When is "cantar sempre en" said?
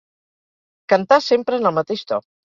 0.93-1.69